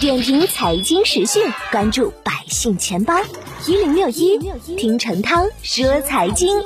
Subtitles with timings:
[0.00, 1.42] 点评财经时讯，
[1.72, 3.14] 关注百姓钱包
[3.66, 4.38] 一零六一，
[4.76, 6.56] 听陈涛说财经。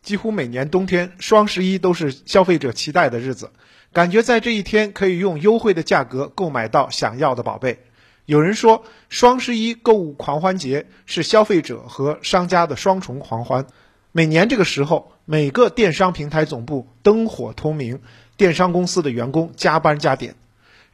[0.00, 3.50] 几乎每年冬天，双十一都是消费者期待的日子，
[3.92, 7.80] 感觉在这一天可以用优惠的价格购买到想要的宝贝。
[8.26, 13.66] 有人说，双十一购物狂欢节是消费者和商家的双重狂欢。
[14.12, 17.98] 每年这个时候，每个电商平台总部灯火通明，
[18.36, 20.36] 电商公司的员工加班加点。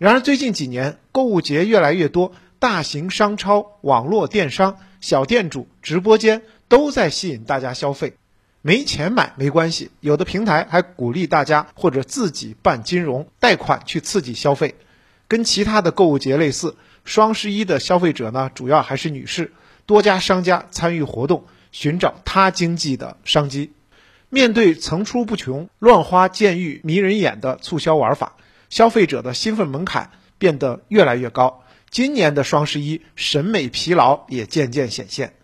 [0.01, 8.15] 然而，最近几年购物节越来越多，大型商超、网络电商、小店主、直播间都在吸引大家消费。
[8.63, 14.75] 没钱买没关系，有的平台还鼓励大家或者自己办金融贷款去刺激消费。
[15.29, 19.53] 跟其他的购物节类似，双十一的消费者呢，主要还是女士。
[19.85, 23.73] 多家商家参与活动，寻找他经济的商机。
[24.31, 28.37] 面对层出不穷、乱花渐欲迷人眼的促销玩法。
[28.71, 35.35] 消费者的兴奋门槛变得越来越高，今年的双十一审美疲劳也渐渐显现，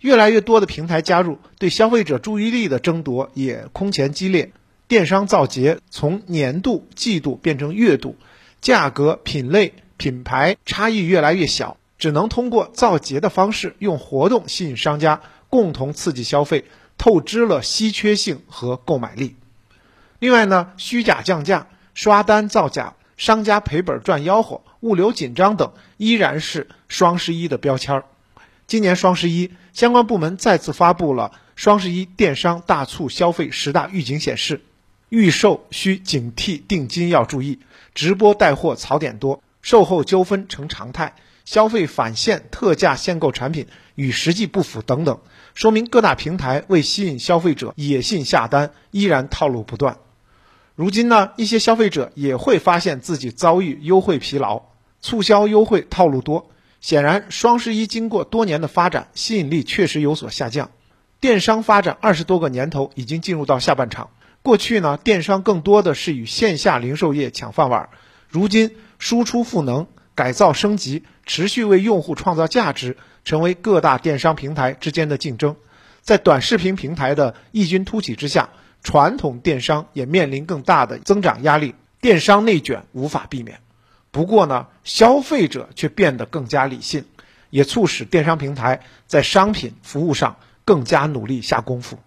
[0.00, 4.52] 越来越多的平台加入，对消费者注意力的争夺也空前激烈。
[4.86, 8.16] 电商造节从年度、季度变成月度，
[8.60, 16.64] 价格、品类、品牌差异越来越小，只能通过造节的方式，用活动吸引商家共同刺激消费，
[16.98, 19.36] 透支了稀缺性和购买力。
[20.18, 21.68] 另外呢，虚假降价。
[21.94, 28.04] 刷单造假、商家赔本赚吆喝、物流紧张等，依然是双十一的标签儿。
[28.66, 34.62] 今年双十一，相关部门再次发布了双十一电商大促消费十大预警显示：
[35.08, 37.60] 预售需警惕定金要注意，
[37.94, 45.20] 直播带货槽点多，售后纠纷成常态，消费返现特价限购产品与实际不符等等，
[45.54, 49.98] 说明各大平台为吸引消费者野性下单，依然套路不断。
[50.74, 54.62] 如今呢，一些消费者也会发现自己遭遇优惠疲劳，
[55.00, 56.50] 促销优惠套路多。
[56.80, 60.70] 显然，双十一经过多年的发展，吸引力确实有所下降。
[61.20, 64.10] 电商发展二十多个年头，已经进入到下半场。
[64.42, 67.88] 过去呢，电商更多的是与线下零售业抢饭碗，
[68.28, 75.54] 如今输出赋能、改造升级，持续为用户创造价值，成为各大电商平台之间的竞争。
[76.04, 78.50] 在短视频平台的异军突起之下。
[78.86, 83.60] 传统电商也面临更大的增长压力，电商内卷无法避免。
[84.10, 87.06] 不过呢，消费者却变得更加理性，
[87.48, 91.98] 也促使电商平台在商品服务上更加努力下功夫。